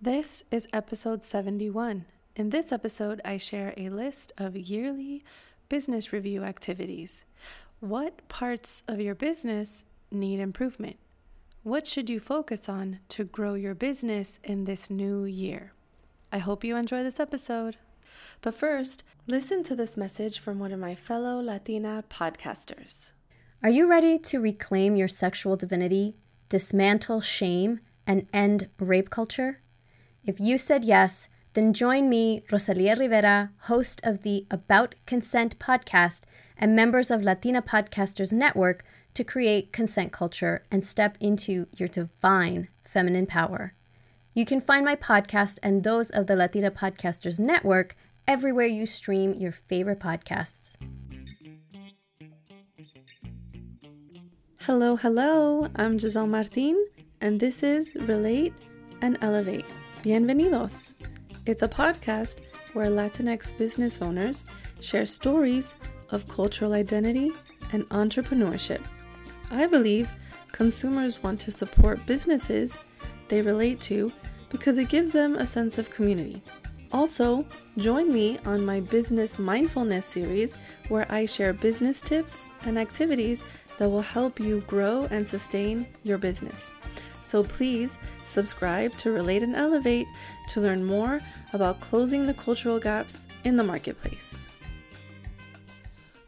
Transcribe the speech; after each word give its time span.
This 0.00 0.44
is 0.52 0.68
episode 0.72 1.24
71. 1.24 2.04
In 2.36 2.50
this 2.50 2.70
episode, 2.70 3.20
I 3.24 3.36
share 3.36 3.74
a 3.76 3.88
list 3.88 4.32
of 4.38 4.56
yearly 4.56 5.24
business 5.68 6.12
review 6.12 6.44
activities. 6.44 7.24
What 7.80 8.28
parts 8.28 8.84
of 8.86 9.00
your 9.00 9.16
business 9.16 9.84
need 10.12 10.38
improvement? 10.38 10.98
What 11.64 11.84
should 11.84 12.08
you 12.08 12.20
focus 12.20 12.68
on 12.68 13.00
to 13.08 13.24
grow 13.24 13.54
your 13.54 13.74
business 13.74 14.38
in 14.44 14.66
this 14.66 14.88
new 14.88 15.24
year? 15.24 15.72
I 16.30 16.38
hope 16.38 16.62
you 16.62 16.76
enjoy 16.76 17.02
this 17.02 17.18
episode. 17.18 17.76
But 18.40 18.54
first, 18.54 19.02
listen 19.26 19.64
to 19.64 19.74
this 19.74 19.96
message 19.96 20.38
from 20.38 20.60
one 20.60 20.70
of 20.70 20.78
my 20.78 20.94
fellow 20.94 21.40
Latina 21.40 22.04
podcasters. 22.08 23.10
Are 23.64 23.68
you 23.68 23.90
ready 23.90 24.16
to 24.20 24.38
reclaim 24.38 24.94
your 24.94 25.08
sexual 25.08 25.56
divinity, 25.56 26.14
dismantle 26.48 27.20
shame, 27.20 27.80
and 28.06 28.28
end 28.32 28.68
rape 28.78 29.10
culture? 29.10 29.60
If 30.28 30.38
you 30.38 30.58
said 30.58 30.84
yes, 30.84 31.28
then 31.54 31.72
join 31.72 32.10
me, 32.10 32.44
Rosalia 32.52 32.96
Rivera, 32.96 33.50
host 33.60 33.98
of 34.04 34.24
the 34.24 34.44
About 34.50 34.94
Consent 35.06 35.58
podcast 35.58 36.24
and 36.58 36.76
members 36.76 37.10
of 37.10 37.22
Latina 37.22 37.62
Podcasters 37.62 38.30
Network, 38.30 38.84
to 39.14 39.24
create 39.24 39.72
consent 39.72 40.12
culture 40.12 40.64
and 40.70 40.84
step 40.84 41.16
into 41.18 41.66
your 41.74 41.88
divine 41.88 42.68
feminine 42.84 43.24
power. 43.24 43.72
You 44.34 44.44
can 44.44 44.60
find 44.60 44.84
my 44.84 44.96
podcast 44.96 45.58
and 45.62 45.82
those 45.82 46.10
of 46.10 46.26
the 46.26 46.36
Latina 46.36 46.70
Podcasters 46.70 47.40
Network 47.40 47.96
everywhere 48.26 48.66
you 48.66 48.84
stream 48.84 49.32
your 49.32 49.52
favorite 49.52 49.98
podcasts. 49.98 50.72
Hello, 54.58 54.96
hello. 54.96 55.70
I'm 55.74 55.98
Giselle 55.98 56.26
Martin, 56.26 56.86
and 57.18 57.40
this 57.40 57.62
is 57.62 57.94
Relate 57.94 58.52
and 59.00 59.16
Elevate. 59.22 59.64
Bienvenidos! 60.02 60.94
It's 61.44 61.64
a 61.64 61.68
podcast 61.68 62.36
where 62.72 62.86
Latinx 62.86 63.58
business 63.58 64.00
owners 64.00 64.44
share 64.80 65.06
stories 65.06 65.74
of 66.10 66.28
cultural 66.28 66.72
identity 66.72 67.32
and 67.72 67.82
entrepreneurship. 67.88 68.80
I 69.50 69.66
believe 69.66 70.08
consumers 70.52 71.20
want 71.20 71.40
to 71.40 71.50
support 71.50 72.06
businesses 72.06 72.78
they 73.26 73.42
relate 73.42 73.80
to 73.82 74.12
because 74.50 74.78
it 74.78 74.88
gives 74.88 75.10
them 75.10 75.34
a 75.34 75.44
sense 75.44 75.78
of 75.78 75.90
community. 75.90 76.42
Also, 76.92 77.44
join 77.76 78.12
me 78.12 78.38
on 78.46 78.64
my 78.64 78.78
Business 78.78 79.36
Mindfulness 79.36 80.06
series 80.06 80.56
where 80.88 81.10
I 81.10 81.26
share 81.26 81.52
business 81.52 82.00
tips 82.00 82.46
and 82.66 82.78
activities 82.78 83.42
that 83.78 83.90
will 83.90 84.02
help 84.02 84.38
you 84.38 84.60
grow 84.68 85.08
and 85.10 85.26
sustain 85.26 85.88
your 86.04 86.18
business. 86.18 86.70
So 87.28 87.44
please 87.44 87.98
subscribe 88.26 88.94
to 88.96 89.10
Relate 89.10 89.42
and 89.42 89.54
Elevate 89.54 90.06
to 90.48 90.62
learn 90.62 90.86
more 90.86 91.20
about 91.52 91.78
closing 91.78 92.26
the 92.26 92.32
cultural 92.32 92.80
gaps 92.80 93.26
in 93.44 93.56
the 93.56 93.62
marketplace. 93.62 94.34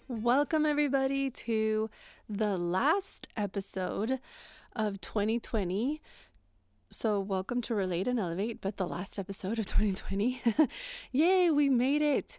Welcome, 0.08 0.66
everybody, 0.66 1.30
to 1.30 1.88
the 2.28 2.58
last 2.58 3.28
episode 3.34 4.20
of 4.76 5.00
2020. 5.00 6.02
So, 6.90 7.18
welcome 7.18 7.62
to 7.62 7.74
Relate 7.74 8.06
and 8.06 8.20
Elevate, 8.20 8.60
but 8.60 8.76
the 8.76 8.86
last 8.86 9.18
episode 9.18 9.58
of 9.58 9.64
2020. 9.64 10.42
Yay, 11.12 11.50
we 11.50 11.70
made 11.70 12.02
it! 12.02 12.38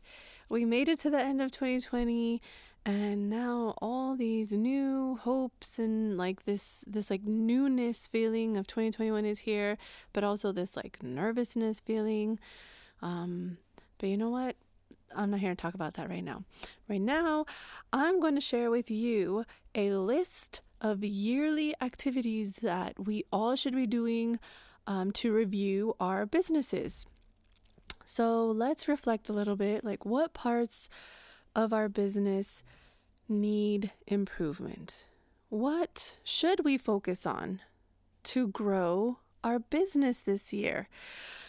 We 0.50 0.66
made 0.66 0.88
it 0.88 1.00
to 1.00 1.10
the 1.10 1.20
end 1.20 1.42
of 1.42 1.50
2020 1.50 2.40
and 2.86 3.30
now 3.30 3.76
all 3.82 4.16
these 4.16 4.54
new 4.54 5.18
hopes 5.22 5.78
and 5.78 6.18
like 6.18 6.46
this 6.46 6.84
this 6.88 7.12
like 7.12 7.24
newness 7.24 8.08
feeling 8.08 8.58
of 8.58 8.66
2021 8.66 9.24
is 9.24 9.40
here 9.40 9.78
but 10.14 10.24
also 10.24 10.52
this 10.52 10.76
like 10.76 11.02
nervousness 11.04 11.80
feeling 11.80 12.40
um 13.02 13.58
but 14.00 14.10
you 14.10 14.18
know 14.18 14.30
what 14.30 14.56
I'm 15.16 15.32
not 15.32 15.40
here 15.40 15.52
to 15.52 15.56
talk 15.56 15.74
about 15.74 15.96
that 15.96 16.10
right 16.10 16.24
now. 16.24 16.44
Right 16.88 17.02
now, 17.02 17.46
I'm 17.92 18.20
going 18.20 18.36
to 18.36 18.42
share 18.42 18.72
with 18.72 18.90
you 18.90 19.46
a 19.76 19.92
list 19.92 20.62
of 20.80 21.04
yearly 21.04 21.76
activities 21.82 22.56
that 22.62 22.94
we 22.98 23.26
all 23.32 23.56
should 23.56 23.76
be 23.76 23.86
doing 23.86 24.40
um, 24.88 25.12
to 25.14 25.34
review 25.34 25.96
our 26.00 26.26
businesses. 26.26 27.06
So 28.06 28.48
let's 28.48 28.88
reflect 28.88 29.30
a 29.30 29.34
little 29.34 29.56
bit 29.56 29.84
like 29.84 30.06
what 30.06 30.34
parts 30.34 30.90
of 31.56 31.74
our 31.74 31.90
business 31.90 32.64
need 33.28 33.92
improvement? 34.08 35.08
What 35.50 36.18
should 36.24 36.64
we 36.64 36.78
focus 36.78 37.26
on 37.26 37.62
to 38.24 38.48
grow 38.48 39.18
our 39.44 39.60
business 39.60 40.22
this 40.22 40.54
year? 40.54 40.88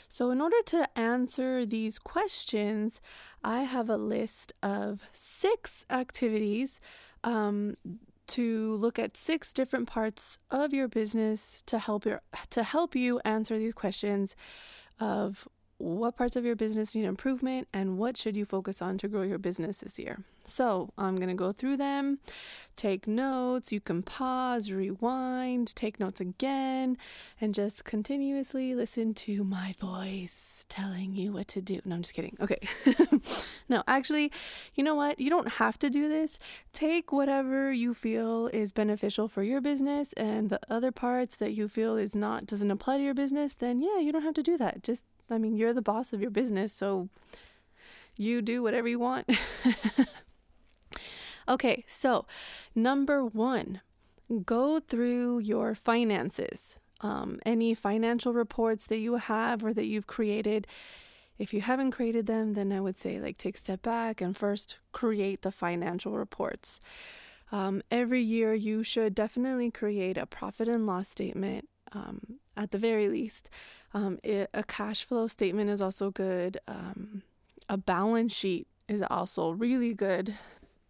So, 0.08 0.30
in 0.30 0.40
order 0.40 0.60
to 0.66 0.86
answer 0.98 1.64
these 1.64 1.98
questions, 1.98 3.00
I 3.42 3.62
have 3.62 3.88
a 3.88 3.96
list 3.96 4.52
of 4.62 5.08
six 5.12 5.86
activities 5.88 6.80
um, 7.24 7.76
to 8.28 8.76
look 8.76 8.98
at 8.98 9.16
six 9.16 9.52
different 9.52 9.88
parts 9.88 10.38
of 10.50 10.72
your 10.72 10.88
business 10.88 11.62
to 11.66 11.78
help 11.78 12.04
your 12.04 12.22
to 12.50 12.62
help 12.62 12.94
you 12.94 13.20
answer 13.24 13.58
these 13.58 13.74
questions 13.74 14.36
of 15.00 15.48
what 15.82 16.16
parts 16.16 16.36
of 16.36 16.44
your 16.44 16.54
business 16.54 16.94
need 16.94 17.04
improvement 17.04 17.66
and 17.72 17.98
what 17.98 18.16
should 18.16 18.36
you 18.36 18.44
focus 18.44 18.80
on 18.80 18.96
to 18.98 19.08
grow 19.08 19.22
your 19.22 19.38
business 19.38 19.78
this 19.78 19.98
year. 19.98 20.22
So, 20.44 20.90
I'm 20.96 21.16
going 21.16 21.28
to 21.28 21.34
go 21.34 21.52
through 21.52 21.76
them, 21.76 22.18
take 22.76 23.06
notes. 23.06 23.72
You 23.72 23.80
can 23.80 24.02
pause, 24.02 24.70
rewind, 24.70 25.74
take 25.74 26.00
notes 26.00 26.20
again, 26.20 26.96
and 27.40 27.54
just 27.54 27.84
continuously 27.84 28.74
listen 28.74 29.14
to 29.14 29.44
my 29.44 29.74
voice 29.80 30.51
telling 30.68 31.14
you 31.14 31.32
what 31.32 31.48
to 31.48 31.62
do. 31.62 31.80
No, 31.84 31.94
I'm 31.94 32.02
just 32.02 32.14
kidding. 32.14 32.36
Okay. 32.40 32.58
no, 33.68 33.82
actually, 33.86 34.32
you 34.74 34.84
know 34.84 34.94
what? 34.94 35.20
You 35.20 35.30
don't 35.30 35.48
have 35.54 35.78
to 35.80 35.90
do 35.90 36.08
this. 36.08 36.38
Take 36.72 37.12
whatever 37.12 37.72
you 37.72 37.94
feel 37.94 38.48
is 38.48 38.72
beneficial 38.72 39.28
for 39.28 39.42
your 39.42 39.60
business 39.60 40.12
and 40.14 40.50
the 40.50 40.60
other 40.68 40.92
parts 40.92 41.36
that 41.36 41.52
you 41.52 41.68
feel 41.68 41.96
is 41.96 42.16
not 42.16 42.46
doesn't 42.46 42.70
apply 42.70 42.98
to 42.98 43.02
your 43.02 43.14
business, 43.14 43.54
then 43.54 43.80
yeah, 43.80 43.98
you 43.98 44.12
don't 44.12 44.22
have 44.22 44.34
to 44.34 44.42
do 44.42 44.56
that. 44.56 44.82
Just 44.82 45.04
I 45.30 45.38
mean, 45.38 45.56
you're 45.56 45.72
the 45.72 45.82
boss 45.82 46.12
of 46.12 46.20
your 46.20 46.30
business, 46.30 46.72
so 46.72 47.08
you 48.18 48.42
do 48.42 48.62
whatever 48.62 48.88
you 48.88 48.98
want. 48.98 49.30
okay, 51.48 51.84
so 51.86 52.26
number 52.74 53.24
one, 53.24 53.80
go 54.44 54.80
through 54.80 55.38
your 55.40 55.74
finances. 55.74 56.78
Um, 57.02 57.40
any 57.44 57.74
financial 57.74 58.32
reports 58.32 58.86
that 58.86 58.98
you 58.98 59.16
have 59.16 59.64
or 59.64 59.74
that 59.74 59.86
you've 59.86 60.06
created. 60.06 60.66
If 61.38 61.52
you 61.52 61.60
haven't 61.60 61.90
created 61.90 62.26
them, 62.26 62.54
then 62.54 62.72
I 62.72 62.80
would 62.80 62.96
say 62.98 63.20
like 63.20 63.36
take 63.36 63.56
a 63.56 63.60
step 63.60 63.82
back 63.82 64.20
and 64.20 64.36
first 64.36 64.78
create 64.92 65.42
the 65.42 65.50
financial 65.50 66.12
reports. 66.12 66.80
Um, 67.50 67.82
every 67.90 68.22
year, 68.22 68.54
you 68.54 68.82
should 68.82 69.14
definitely 69.14 69.70
create 69.70 70.16
a 70.16 70.26
profit 70.26 70.68
and 70.68 70.86
loss 70.86 71.08
statement 71.08 71.68
um, 71.92 72.20
at 72.56 72.70
the 72.70 72.78
very 72.78 73.08
least. 73.08 73.50
Um, 73.92 74.18
it, 74.22 74.48
a 74.54 74.62
cash 74.62 75.04
flow 75.04 75.26
statement 75.26 75.68
is 75.68 75.80
also 75.80 76.10
good. 76.10 76.58
Um, 76.66 77.22
a 77.68 77.76
balance 77.76 78.34
sheet 78.34 78.66
is 78.88 79.02
also 79.10 79.50
really 79.50 79.94
good. 79.94 80.34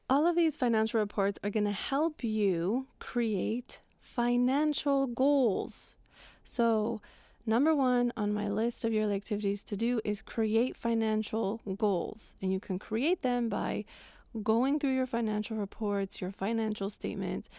All 0.08 0.26
of 0.26 0.36
these 0.36 0.56
financial 0.56 1.00
reports 1.00 1.38
are 1.42 1.50
going 1.50 1.64
to 1.64 1.72
help 1.72 2.22
you 2.22 2.86
create 2.98 3.80
financial 3.98 5.06
goals. 5.06 5.96
So, 6.44 7.00
number 7.47 7.75
one 7.75 8.12
on 8.16 8.32
my 8.32 8.48
list 8.48 8.84
of 8.84 8.92
yearly 8.92 9.16
activities 9.16 9.62
to 9.64 9.76
do 9.76 10.00
is 10.04 10.22
create 10.22 10.76
financial 10.76 11.60
goals. 11.76 12.36
And 12.41 12.53
you 12.53 12.60
can 12.60 12.78
create 12.78 13.22
them 13.22 13.48
by 13.48 13.84
going 14.42 14.78
through 14.78 14.94
your 14.94 15.06
financial 15.06 15.56
reports, 15.56 16.20
your 16.20 16.30
financial 16.30 16.91
statements, 16.91 17.50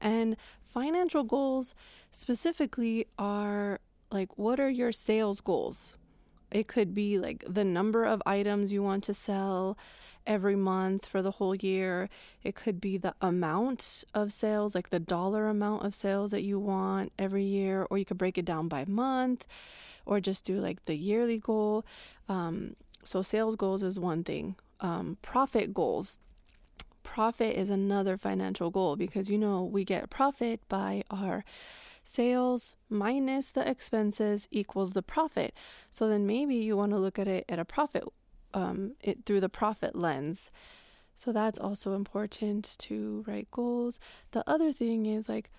and 0.00 0.36
financial 0.64 1.24
goals 1.24 1.74
specifically 2.10 3.06
are 3.18 3.80
like 4.10 4.36
what 4.38 4.60
are 4.60 4.70
your 4.70 4.92
sales 4.92 5.40
goals? 5.40 5.96
It 6.50 6.68
could 6.68 6.94
be 6.94 7.18
like 7.18 7.44
the 7.48 7.64
number 7.64 8.04
of 8.04 8.22
items 8.26 8.72
you 8.72 8.82
want 8.82 9.04
to 9.04 9.14
sell 9.14 9.78
every 10.26 10.56
month 10.56 11.06
for 11.06 11.22
the 11.22 11.32
whole 11.32 11.54
year. 11.54 12.08
It 12.42 12.54
could 12.54 12.80
be 12.80 12.96
the 12.98 13.14
amount 13.20 14.04
of 14.14 14.32
sales, 14.32 14.74
like 14.74 14.90
the 14.90 15.00
dollar 15.00 15.48
amount 15.48 15.84
of 15.84 15.94
sales 15.94 16.30
that 16.32 16.42
you 16.42 16.58
want 16.58 17.12
every 17.18 17.44
year, 17.44 17.86
or 17.90 17.98
you 17.98 18.04
could 18.04 18.18
break 18.18 18.36
it 18.38 18.44
down 18.44 18.68
by 18.68 18.84
month 18.84 19.46
or 20.06 20.20
just 20.20 20.44
do 20.44 20.58
like 20.60 20.84
the 20.86 20.96
yearly 20.96 21.38
goal. 21.38 21.84
Um, 22.28 22.76
so, 23.04 23.22
sales 23.22 23.56
goals 23.56 23.82
is 23.82 23.98
one 23.98 24.24
thing, 24.24 24.56
um, 24.80 25.16
profit 25.22 25.72
goals 25.72 26.18
profit 27.02 27.56
is 27.56 27.70
another 27.70 28.16
financial 28.16 28.70
goal 28.70 28.96
because 28.96 29.30
you 29.30 29.38
know 29.38 29.62
we 29.64 29.84
get 29.84 30.10
profit 30.10 30.60
by 30.68 31.02
our 31.10 31.44
sales 32.02 32.74
minus 32.88 33.50
the 33.50 33.68
expenses 33.68 34.48
equals 34.50 34.92
the 34.92 35.02
profit. 35.02 35.54
So 35.90 36.08
then 36.08 36.26
maybe 36.26 36.56
you 36.56 36.76
want 36.76 36.92
to 36.92 36.98
look 36.98 37.18
at 37.18 37.28
it 37.28 37.44
at 37.48 37.58
a 37.58 37.64
profit 37.64 38.04
um, 38.52 38.96
it 39.00 39.24
through 39.24 39.40
the 39.40 39.48
profit 39.48 39.94
lens. 39.94 40.50
So 41.14 41.32
that's 41.32 41.58
also 41.58 41.94
important 41.94 42.76
to 42.78 43.24
write 43.26 43.50
goals. 43.50 44.00
The 44.32 44.48
other 44.48 44.72
thing 44.72 45.06
is 45.06 45.28
like 45.28 45.50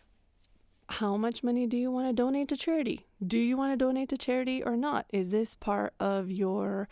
how 0.89 1.15
much 1.15 1.43
money 1.43 1.67
do 1.67 1.77
you 1.77 1.89
want 1.89 2.09
to 2.09 2.13
donate 2.13 2.49
to 2.49 2.57
charity? 2.57 3.05
Do 3.25 3.37
you 3.37 3.55
want 3.55 3.71
to 3.71 3.77
donate 3.77 4.09
to 4.09 4.17
charity 4.17 4.61
or 4.61 4.75
not? 4.75 5.05
Is 5.13 5.31
this 5.31 5.55
part 5.55 5.93
of 5.99 6.29
your 6.29 6.89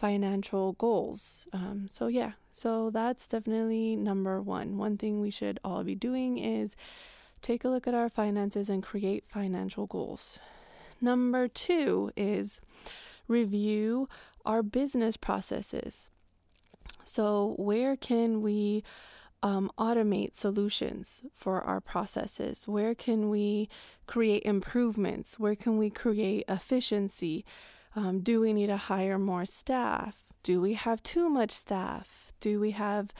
financial 0.00 0.72
goals? 0.72 1.46
Um, 1.52 1.88
so, 1.92 2.06
yeah, 2.08 2.32
so 2.52 2.90
that's 2.90 3.28
definitely 3.28 3.94
number 3.96 4.40
one. 4.40 4.78
One 4.78 4.96
thing 4.96 5.20
we 5.20 5.30
should 5.30 5.60
all 5.62 5.84
be 5.84 5.94
doing 5.94 6.38
is 6.38 6.74
take 7.42 7.64
a 7.64 7.68
look 7.68 7.86
at 7.86 7.94
our 7.94 8.08
finances 8.08 8.68
and 8.68 8.82
create 8.82 9.24
financial 9.28 9.86
goals. 9.86 10.38
Number 11.00 11.48
two 11.48 12.10
is 12.16 12.60
review 13.28 14.08
our 14.44 14.62
business 14.62 15.16
processes. 15.16 16.08
So, 17.04 17.54
where 17.56 17.96
can 17.96 18.42
we 18.42 18.82
um, 19.42 19.70
automate 19.78 20.34
solutions 20.34 21.22
for 21.34 21.62
our 21.62 21.80
processes? 21.80 22.66
Where 22.66 22.94
can 22.94 23.30
we 23.30 23.68
create 24.06 24.42
improvements? 24.44 25.38
Where 25.38 25.54
can 25.54 25.78
we 25.78 25.90
create 25.90 26.44
efficiency? 26.48 27.44
Um, 27.96 28.20
do 28.20 28.40
we 28.40 28.52
need 28.52 28.68
to 28.68 28.76
hire 28.76 29.18
more 29.18 29.44
staff? 29.44 30.16
Do 30.42 30.60
we 30.60 30.74
have 30.74 31.02
too 31.02 31.28
much 31.28 31.50
staff? 31.50 32.32
Do 32.40 32.60
we 32.60 32.70
have 32.72 33.12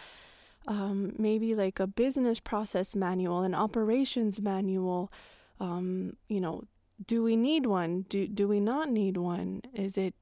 um, 0.67 1.13
maybe 1.19 1.55
like 1.55 1.81
a 1.81 1.87
business 1.87 2.41
process 2.41 2.95
manual, 2.95 3.43
an 3.43 3.55
operations 3.55 4.41
manual? 4.41 5.13
Um, 5.59 6.17
you 6.29 6.41
know, 6.41 6.65
do 7.07 7.23
we 7.23 7.37
need 7.37 7.67
one? 7.67 8.03
Do, 8.09 8.27
do 8.27 8.47
we 8.47 8.61
not 8.61 8.91
need 8.91 9.17
one? 9.17 9.63
Is 9.75 9.99
it, 9.99 10.15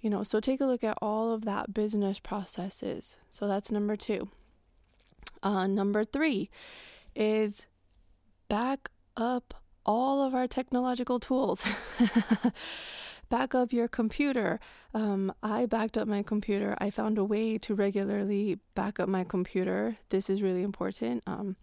you 0.00 0.08
know, 0.08 0.22
so 0.22 0.40
take 0.40 0.60
a 0.60 0.66
look 0.66 0.84
at 0.84 0.98
all 1.02 1.32
of 1.32 1.44
that 1.44 1.74
business 1.74 2.20
processes. 2.20 3.18
So 3.30 3.46
that's 3.48 3.70
number 3.72 3.96
two. 3.96 4.28
Uh, 5.42 5.66
number 5.66 6.04
three 6.04 6.50
is 7.14 7.66
back 8.48 8.90
up 9.16 9.54
all 9.84 10.22
of 10.22 10.34
our 10.34 10.46
technological 10.46 11.18
tools. 11.18 11.66
back 13.30 13.54
up 13.54 13.72
your 13.72 13.88
computer. 13.88 14.60
Um, 14.92 15.32
I 15.42 15.64
backed 15.64 15.96
up 15.96 16.06
my 16.06 16.22
computer. 16.22 16.76
I 16.78 16.90
found 16.90 17.16
a 17.16 17.24
way 17.24 17.56
to 17.58 17.74
regularly 17.74 18.58
back 18.74 19.00
up 19.00 19.08
my 19.08 19.24
computer. 19.24 19.96
This 20.10 20.28
is 20.28 20.42
really 20.42 20.62
important. 20.62 21.22
Um, 21.26 21.56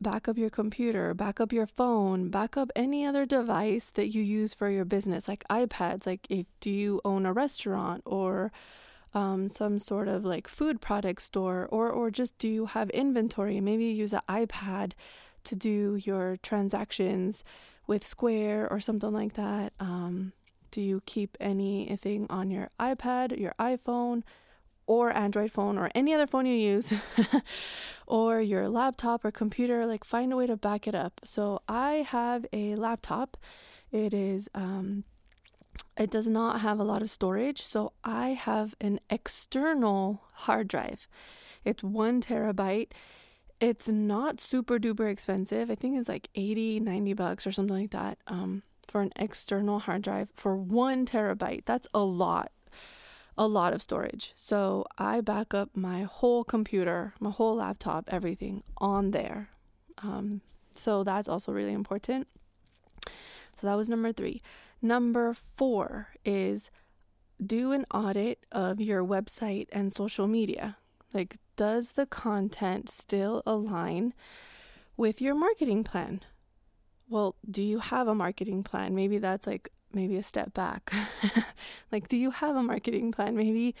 back 0.00 0.28
up 0.28 0.36
your 0.36 0.50
computer, 0.50 1.14
back 1.14 1.40
up 1.40 1.52
your 1.52 1.66
phone, 1.66 2.30
back 2.30 2.56
up 2.56 2.70
any 2.74 3.06
other 3.06 3.24
device 3.26 3.90
that 3.92 4.08
you 4.08 4.22
use 4.22 4.54
for 4.54 4.68
your 4.68 4.84
business, 4.84 5.28
like 5.28 5.44
iPads. 5.48 6.06
Like, 6.06 6.26
if 6.28 6.46
do 6.60 6.70
you 6.70 7.00
own 7.04 7.24
a 7.24 7.32
restaurant 7.32 8.02
or 8.04 8.50
um, 9.14 9.48
some 9.48 9.78
sort 9.78 10.08
of 10.08 10.24
like 10.24 10.48
food 10.48 10.80
product 10.80 11.22
store, 11.22 11.68
or 11.70 11.90
or 11.90 12.10
just 12.10 12.36
do 12.38 12.48
you 12.48 12.66
have 12.66 12.90
inventory? 12.90 13.60
Maybe 13.60 13.84
you 13.84 13.92
use 13.92 14.12
an 14.12 14.20
iPad 14.28 14.92
to 15.44 15.56
do 15.56 15.98
your 16.02 16.36
transactions 16.42 17.44
with 17.88 18.04
Square 18.04 18.70
or 18.70 18.78
something 18.78 19.12
like 19.12 19.32
that. 19.32 19.72
Um, 19.80 20.32
do 20.70 20.80
you 20.80 21.02
keep 21.06 21.36
anything 21.40 22.26
on 22.30 22.50
your 22.50 22.70
iPad, 22.78 23.36
your 23.40 23.54
iPhone, 23.58 24.22
or 24.86 25.14
Android 25.16 25.50
phone, 25.50 25.76
or 25.76 25.90
any 25.94 26.14
other 26.14 26.26
phone 26.26 26.46
you 26.46 26.54
use, 26.54 26.92
or 28.06 28.40
your 28.40 28.68
laptop 28.68 29.24
or 29.24 29.32
computer? 29.32 29.86
Like, 29.86 30.04
find 30.04 30.32
a 30.32 30.36
way 30.36 30.46
to 30.46 30.56
back 30.56 30.86
it 30.86 30.94
up. 30.94 31.20
So, 31.24 31.62
I 31.68 32.06
have 32.08 32.46
a 32.52 32.76
laptop. 32.76 33.36
It 33.90 34.14
is 34.14 34.48
um, 34.54 35.04
it 35.98 36.10
does 36.10 36.28
not 36.28 36.60
have 36.60 36.78
a 36.78 36.84
lot 36.84 37.02
of 37.02 37.10
storage, 37.10 37.62
so 37.62 37.92
I 38.04 38.28
have 38.28 38.76
an 38.80 39.00
external 39.10 40.22
hard 40.32 40.68
drive. 40.68 41.08
It's 41.64 41.82
one 41.82 42.20
terabyte. 42.20 42.92
It's 43.60 43.88
not 43.88 44.40
super 44.40 44.78
duper 44.78 45.10
expensive. 45.10 45.70
I 45.70 45.74
think 45.74 45.98
it's 45.98 46.08
like 46.08 46.28
80, 46.34 46.80
90 46.80 47.12
bucks 47.14 47.46
or 47.46 47.52
something 47.52 47.76
like 47.76 47.90
that 47.90 48.18
um, 48.28 48.62
for 48.86 49.00
an 49.00 49.12
external 49.16 49.80
hard 49.80 50.02
drive 50.02 50.30
for 50.34 50.56
one 50.56 51.04
terabyte. 51.04 51.64
That's 51.64 51.88
a 51.92 52.00
lot, 52.00 52.52
a 53.36 53.48
lot 53.48 53.72
of 53.72 53.82
storage. 53.82 54.32
So 54.36 54.84
I 54.96 55.20
back 55.20 55.54
up 55.54 55.70
my 55.74 56.02
whole 56.02 56.44
computer, 56.44 57.14
my 57.18 57.30
whole 57.30 57.56
laptop, 57.56 58.04
everything 58.08 58.62
on 58.76 59.10
there. 59.10 59.50
Um, 60.02 60.40
so 60.72 61.02
that's 61.02 61.28
also 61.28 61.52
really 61.52 61.72
important. 61.72 62.28
So 63.56 63.66
that 63.66 63.74
was 63.74 63.88
number 63.88 64.12
three. 64.12 64.40
Number 64.80 65.34
four 65.34 66.10
is 66.24 66.70
do 67.44 67.72
an 67.72 67.84
audit 67.92 68.46
of 68.52 68.80
your 68.80 69.04
website 69.04 69.66
and 69.72 69.92
social 69.92 70.28
media. 70.28 70.76
Like, 71.12 71.36
does 71.58 71.92
the 71.92 72.06
content 72.06 72.88
still 72.88 73.42
align 73.44 74.14
with 74.96 75.20
your 75.20 75.34
marketing 75.34 75.82
plan? 75.82 76.20
Well, 77.08 77.34
do 77.50 77.62
you 77.62 77.80
have 77.80 78.06
a 78.06 78.14
marketing 78.14 78.62
plan? 78.62 78.94
Maybe 78.94 79.18
that's 79.18 79.44
like 79.44 79.68
maybe 79.92 80.16
a 80.16 80.22
step 80.22 80.54
back. 80.54 80.92
like, 81.92 82.06
do 82.06 82.16
you 82.16 82.30
have 82.30 82.54
a 82.54 82.62
marketing 82.62 83.10
plan? 83.10 83.36
Maybe 83.36 83.74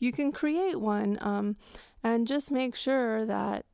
you 0.00 0.10
can 0.10 0.32
create 0.32 0.80
one 0.80 1.18
um, 1.20 1.54
and 2.02 2.26
just 2.26 2.50
make 2.50 2.74
sure 2.74 3.24
that 3.24 3.64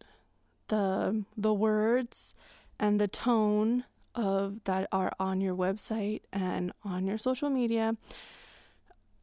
the 0.68 1.24
the 1.34 1.54
words 1.54 2.34
and 2.78 3.00
the 3.00 3.08
tone 3.08 3.84
of 4.14 4.62
that 4.64 4.86
are 4.92 5.12
on 5.18 5.40
your 5.40 5.56
website 5.56 6.20
and 6.30 6.72
on 6.84 7.06
your 7.06 7.16
social 7.16 7.48
media 7.48 7.96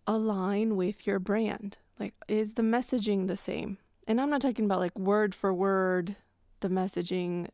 align 0.07 0.75
with 0.75 1.06
your 1.06 1.19
brand? 1.19 1.77
Like, 2.00 2.15
is 2.27 2.56
the 2.56 2.63
messaging 2.63 3.27
the 3.27 3.38
same? 3.38 3.77
And 4.07 4.19
I'm 4.19 4.29
not 4.29 4.41
talking 4.41 4.65
about 4.65 4.79
like 4.79 4.97
word 4.97 5.33
for 5.33 5.53
word, 5.53 6.17
the 6.59 6.69
messaging 6.69 7.47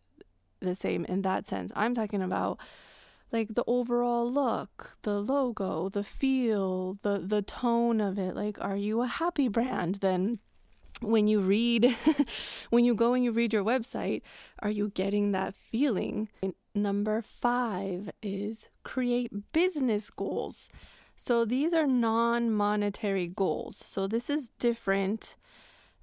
the 0.59 0.75
same 0.75 1.05
in 1.05 1.21
that 1.21 1.47
sense. 1.47 1.71
I'm 1.75 1.93
talking 1.93 2.21
about 2.21 2.59
like 3.31 3.53
the 3.53 3.63
overall 3.67 4.29
look, 4.31 4.97
the 5.03 5.19
logo, 5.19 5.89
the 5.89 6.03
feel, 6.03 6.93
the 7.01 7.19
the 7.19 7.41
tone 7.41 8.01
of 8.01 8.17
it. 8.17 8.35
Like, 8.35 8.59
are 8.59 8.77
you 8.77 9.01
a 9.01 9.07
happy 9.07 9.47
brand? 9.47 9.95
Then 9.95 10.39
when 11.01 11.27
you 11.27 11.39
read 11.39 11.95
when 12.71 12.83
you 12.83 12.93
go 12.93 13.13
and 13.13 13.23
you 13.23 13.31
read 13.31 13.53
your 13.53 13.63
website 13.63 14.21
are 14.61 14.69
you 14.69 14.89
getting 14.89 15.31
that 15.31 15.55
feeling 15.55 16.27
Number 16.75 17.21
five 17.21 18.11
is 18.21 18.69
create 18.83 19.51
business 19.51 20.09
goals. 20.09 20.69
So 21.15 21.43
these 21.43 21.73
are 21.73 21.87
non 21.87 22.51
monetary 22.51 23.27
goals. 23.27 23.83
So 23.85 24.07
this 24.07 24.29
is 24.29 24.49
different 24.59 25.35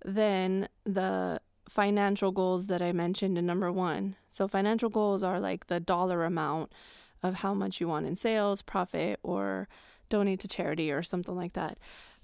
than 0.07 0.69
the 0.85 1.41
financial 1.69 2.31
goals 2.31 2.69
that 2.69 2.81
I 2.81 2.93
mentioned 2.93 3.37
in 3.37 3.45
number 3.45 3.73
one. 3.73 4.17
So 4.31 4.47
financial 4.47 4.89
goals 4.89 5.23
are 5.23 5.41
like 5.41 5.67
the 5.67 5.81
dollar 5.81 6.25
amount 6.25 6.73
of 7.23 7.37
how 7.37 7.53
much 7.53 7.81
you 7.81 7.89
want 7.89 8.07
in 8.07 8.15
sales, 8.15 8.63
profit, 8.63 9.19
or 9.23 9.69
donate 10.09 10.41
to 10.41 10.49
charity 10.49 10.93
or 10.93 11.03
something 11.03 11.35
like 11.35 11.55
that. 11.55 11.79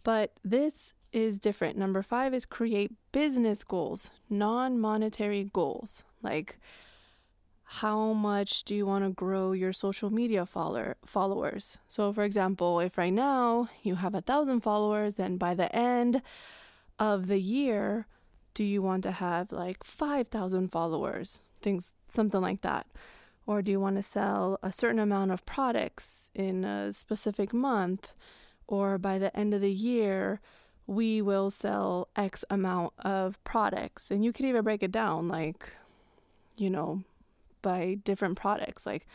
But 0.04 0.32
this 0.44 0.94
is 1.12 1.38
different. 1.38 1.76
Number 1.76 2.02
five 2.02 2.32
is 2.32 2.46
create 2.46 2.92
business 3.10 3.64
goals, 3.64 4.10
non 4.30 4.78
monetary 4.78 5.50
goals. 5.52 6.04
Like, 6.22 6.58
how 7.64 8.12
much 8.12 8.64
do 8.64 8.74
you 8.74 8.86
want 8.86 9.04
to 9.04 9.10
grow 9.10 9.52
your 9.52 9.72
social 9.72 10.10
media 10.10 10.46
follower 10.46 10.96
followers? 11.04 11.78
So 11.88 12.12
for 12.12 12.22
example, 12.22 12.80
if 12.80 12.96
right 12.96 13.12
now 13.12 13.68
you 13.82 13.96
have 13.96 14.14
a 14.14 14.20
thousand 14.20 14.60
followers, 14.60 15.16
then 15.16 15.36
by 15.36 15.54
the 15.54 15.74
end 15.74 16.22
of 17.02 17.26
the 17.26 17.40
year, 17.40 18.06
do 18.54 18.62
you 18.62 18.80
want 18.80 19.02
to 19.02 19.10
have 19.10 19.50
like 19.50 19.82
5,000 19.82 20.68
followers? 20.68 21.42
Things, 21.60 21.94
something 22.06 22.40
like 22.40 22.60
that. 22.60 22.86
Or 23.44 23.60
do 23.60 23.72
you 23.72 23.80
want 23.80 23.96
to 23.96 24.04
sell 24.04 24.56
a 24.62 24.70
certain 24.70 25.00
amount 25.00 25.32
of 25.32 25.44
products 25.44 26.30
in 26.32 26.64
a 26.64 26.92
specific 26.92 27.52
month? 27.52 28.14
Or 28.68 28.98
by 28.98 29.18
the 29.18 29.36
end 29.36 29.52
of 29.52 29.60
the 29.60 29.72
year, 29.72 30.40
we 30.86 31.20
will 31.20 31.50
sell 31.50 32.06
X 32.14 32.44
amount 32.48 32.92
of 33.00 33.42
products. 33.42 34.12
And 34.12 34.24
you 34.24 34.32
could 34.32 34.46
even 34.46 34.62
break 34.62 34.84
it 34.84 34.92
down 34.92 35.26
like, 35.26 35.70
you 36.56 36.70
know, 36.70 37.02
by 37.62 37.98
different 38.04 38.36
products. 38.36 38.86
Like, 38.86 39.08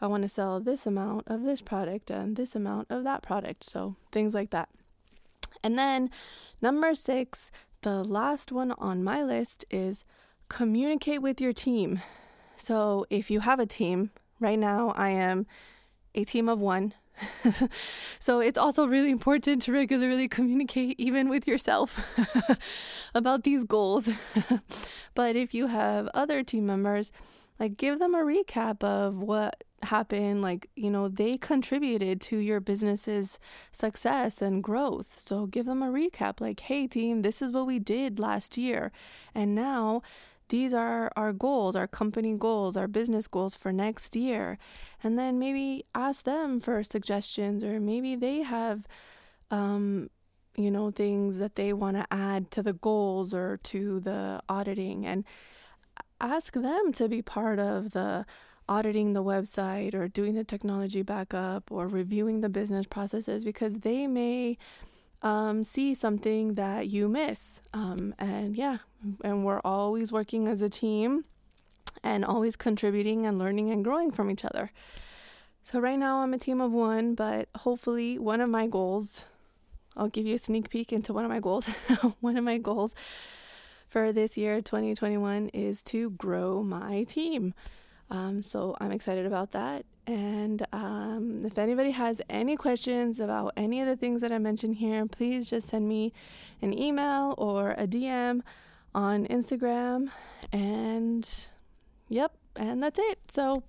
I 0.00 0.06
want 0.06 0.22
to 0.22 0.28
sell 0.30 0.58
this 0.58 0.86
amount 0.86 1.24
of 1.26 1.42
this 1.42 1.60
product 1.60 2.10
and 2.10 2.36
this 2.36 2.56
amount 2.56 2.86
of 2.88 3.04
that 3.04 3.22
product. 3.22 3.62
So, 3.62 3.96
things 4.10 4.32
like 4.32 4.50
that. 4.50 4.70
And 5.62 5.78
then, 5.78 6.10
number 6.60 6.94
six, 6.94 7.50
the 7.82 8.02
last 8.02 8.52
one 8.52 8.72
on 8.72 9.04
my 9.04 9.22
list 9.22 9.64
is 9.70 10.04
communicate 10.48 11.22
with 11.22 11.40
your 11.40 11.52
team. 11.52 12.00
So, 12.56 13.06
if 13.10 13.30
you 13.30 13.40
have 13.40 13.60
a 13.60 13.66
team, 13.66 14.10
right 14.40 14.58
now 14.58 14.92
I 14.96 15.10
am 15.10 15.46
a 16.14 16.24
team 16.24 16.48
of 16.48 16.60
one. 16.60 16.94
so 18.18 18.40
it's 18.40 18.58
also 18.58 18.86
really 18.86 19.10
important 19.10 19.62
to 19.62 19.72
regularly 19.72 20.28
communicate 20.28 20.96
even 20.98 21.28
with 21.28 21.46
yourself 21.46 21.98
about 23.14 23.42
these 23.42 23.64
goals. 23.64 24.10
but 25.14 25.36
if 25.36 25.54
you 25.54 25.68
have 25.68 26.08
other 26.12 26.42
team 26.42 26.66
members, 26.66 27.12
like 27.58 27.76
give 27.76 27.98
them 27.98 28.14
a 28.14 28.18
recap 28.18 28.84
of 28.84 29.22
what 29.22 29.64
happened 29.82 30.42
like 30.42 30.68
you 30.74 30.90
know 30.90 31.06
they 31.06 31.36
contributed 31.36 32.20
to 32.20 32.38
your 32.38 32.60
business's 32.60 33.38
success 33.72 34.40
and 34.40 34.62
growth 34.64 35.18
so 35.18 35.46
give 35.46 35.66
them 35.66 35.82
a 35.82 35.86
recap 35.86 36.40
like 36.40 36.60
hey 36.60 36.86
team 36.86 37.22
this 37.22 37.42
is 37.42 37.52
what 37.52 37.66
we 37.66 37.78
did 37.78 38.18
last 38.18 38.56
year 38.56 38.90
and 39.34 39.54
now 39.54 40.02
these 40.48 40.72
are 40.72 41.10
our 41.16 41.32
goals, 41.32 41.74
our 41.74 41.88
company 41.88 42.36
goals, 42.36 42.76
our 42.76 42.86
business 42.86 43.26
goals 43.26 43.56
for 43.56 43.72
next 43.72 44.14
year. 44.14 44.58
And 45.02 45.18
then 45.18 45.38
maybe 45.38 45.84
ask 45.94 46.24
them 46.24 46.60
for 46.60 46.82
suggestions, 46.84 47.64
or 47.64 47.80
maybe 47.80 48.14
they 48.14 48.42
have, 48.42 48.86
um, 49.50 50.08
you 50.56 50.70
know, 50.70 50.92
things 50.92 51.38
that 51.38 51.56
they 51.56 51.72
want 51.72 51.96
to 51.96 52.06
add 52.12 52.52
to 52.52 52.62
the 52.62 52.74
goals 52.74 53.34
or 53.34 53.56
to 53.64 53.98
the 53.98 54.40
auditing. 54.48 55.04
And 55.04 55.24
ask 56.20 56.54
them 56.54 56.92
to 56.92 57.08
be 57.08 57.22
part 57.22 57.58
of 57.58 57.90
the 57.90 58.24
auditing 58.68 59.12
the 59.12 59.22
website 59.22 59.94
or 59.94 60.08
doing 60.08 60.34
the 60.34 60.44
technology 60.44 61.02
backup 61.02 61.70
or 61.70 61.88
reviewing 61.88 62.40
the 62.40 62.48
business 62.48 62.86
processes 62.86 63.44
because 63.44 63.80
they 63.80 64.06
may 64.06 64.58
um, 65.22 65.64
see 65.64 65.94
something 65.94 66.54
that 66.54 66.88
you 66.88 67.08
miss. 67.08 67.62
Um, 67.72 68.14
and 68.18 68.56
yeah, 68.56 68.78
and 69.22 69.44
we're 69.44 69.60
always 69.60 70.12
working 70.12 70.48
as 70.48 70.62
a 70.62 70.68
team 70.68 71.24
and 72.02 72.24
always 72.24 72.56
contributing 72.56 73.26
and 73.26 73.38
learning 73.38 73.70
and 73.70 73.84
growing 73.84 74.10
from 74.10 74.30
each 74.30 74.44
other. 74.44 74.70
So 75.62 75.80
right 75.80 75.98
now 75.98 76.20
I'm 76.20 76.32
a 76.32 76.38
team 76.38 76.60
of 76.60 76.72
one, 76.72 77.14
but 77.14 77.48
hopefully 77.56 78.18
one 78.18 78.40
of 78.40 78.48
my 78.48 78.66
goals, 78.66 79.24
I'll 79.96 80.08
give 80.08 80.26
you 80.26 80.36
a 80.36 80.38
sneak 80.38 80.70
peek 80.70 80.92
into 80.92 81.12
one 81.12 81.24
of 81.24 81.30
my 81.30 81.40
goals. 81.40 81.68
one 82.20 82.36
of 82.36 82.44
my 82.44 82.58
goals 82.58 82.94
for 83.88 84.12
this 84.12 84.36
year, 84.36 84.60
2021, 84.60 85.48
is 85.48 85.82
to 85.84 86.10
grow 86.10 86.62
my 86.62 87.02
team. 87.04 87.54
Um, 88.10 88.42
so 88.42 88.76
I'm 88.80 88.92
excited 88.92 89.26
about 89.26 89.52
that. 89.52 89.84
And 90.06 90.64
um, 90.72 91.42
if 91.44 91.58
anybody 91.58 91.90
has 91.90 92.22
any 92.30 92.56
questions 92.56 93.18
about 93.18 93.52
any 93.56 93.80
of 93.80 93.88
the 93.88 93.96
things 93.96 94.20
that 94.20 94.30
I 94.30 94.38
mentioned 94.38 94.76
here, 94.76 95.06
please 95.06 95.50
just 95.50 95.68
send 95.68 95.88
me 95.88 96.12
an 96.62 96.76
email 96.76 97.34
or 97.36 97.72
a 97.72 97.86
DM 97.86 98.42
on 98.94 99.26
Instagram. 99.26 100.10
And 100.52 101.28
yep, 102.08 102.32
and 102.54 102.80
that's 102.82 103.00
it. 103.00 103.18
So 103.32 103.64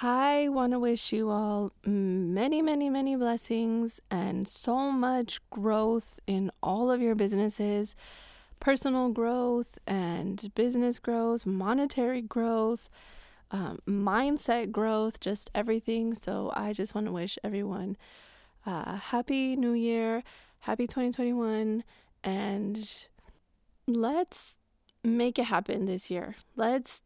I 0.00 0.48
want 0.48 0.72
to 0.72 0.78
wish 0.78 1.12
you 1.12 1.28
all 1.30 1.72
many, 1.84 2.62
many, 2.62 2.88
many 2.88 3.16
blessings 3.16 4.00
and 4.10 4.48
so 4.48 4.90
much 4.90 5.40
growth 5.50 6.18
in 6.26 6.50
all 6.62 6.90
of 6.90 7.02
your 7.02 7.14
businesses 7.14 7.94
personal 8.60 9.08
growth 9.08 9.78
and 9.86 10.52
business 10.54 10.98
growth, 10.98 11.46
monetary 11.46 12.22
growth, 12.22 12.90
um, 13.50 13.80
mindset 13.88 14.70
growth, 14.70 15.18
just 15.18 15.50
everything. 15.54 16.14
So 16.14 16.52
I 16.54 16.72
just 16.72 16.94
want 16.94 17.06
to 17.06 17.12
wish 17.12 17.38
everyone 17.42 17.96
uh, 18.66 18.96
happy 18.96 19.56
new 19.56 19.72
year, 19.72 20.22
happy 20.60 20.86
2021, 20.86 21.82
and 22.22 23.06
let's 23.86 24.58
make 25.02 25.38
it 25.38 25.46
happen 25.46 25.86
this 25.86 26.10
year. 26.10 26.36
Let's 26.56 27.02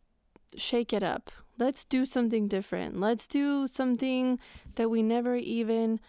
shake 0.57 0.93
it 0.93 1.03
up. 1.03 1.31
Let's 1.57 1.85
do 1.85 2.05
something 2.05 2.49
different. 2.49 2.99
Let's 2.99 3.29
do 3.29 3.69
something 3.69 4.41
that 4.75 4.91
we 4.91 5.03
never 5.03 5.37
even 5.37 6.01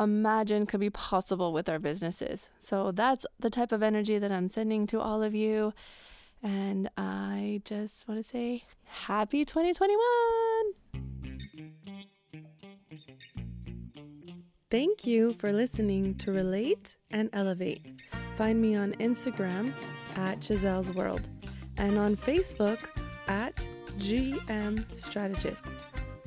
imagine 0.00 0.66
could 0.66 0.80
be 0.80 0.90
possible 0.90 1.52
with 1.52 1.68
our 1.68 1.78
businesses. 1.78 2.50
So 2.58 2.92
that's 2.92 3.26
the 3.38 3.50
type 3.50 3.72
of 3.72 3.82
energy 3.82 4.18
that 4.18 4.32
I'm 4.32 4.48
sending 4.48 4.86
to 4.88 5.00
all 5.00 5.22
of 5.22 5.34
you. 5.34 5.72
And 6.42 6.88
I 6.96 7.62
just 7.64 8.06
want 8.06 8.20
to 8.20 8.28
say 8.28 8.64
happy 8.84 9.44
2021. 9.44 9.98
Thank 14.70 15.06
you 15.06 15.32
for 15.32 15.50
listening 15.52 16.14
to 16.16 16.30
Relate 16.30 16.96
and 17.10 17.30
Elevate. 17.32 17.86
Find 18.36 18.60
me 18.60 18.76
on 18.76 18.92
Instagram 18.94 19.72
at 20.16 20.40
Giselle's 20.40 20.92
World 20.92 21.28
and 21.78 21.98
on 21.98 22.16
Facebook 22.16 22.78
at 23.28 23.66
GM 23.98 24.84
Strategist. 24.96 25.64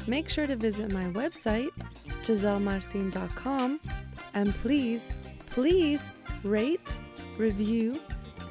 Make 0.08 0.28
sure 0.28 0.48
to 0.48 0.56
visit 0.56 0.92
my 0.92 1.06
website, 1.06 1.70
gisellemartin.com, 2.24 3.80
and 4.34 4.54
please, 4.56 5.12
please 5.48 6.10
rate, 6.44 6.98
review, 7.38 8.00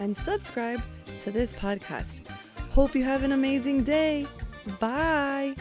and 0.01 0.17
subscribe 0.17 0.81
to 1.21 1.31
this 1.31 1.53
podcast. 1.53 2.21
Hope 2.71 2.95
you 2.95 3.05
have 3.05 3.25
an 3.25 3.33
amazing 3.33 3.83
day. 3.83 4.27
Bye. 4.79 5.55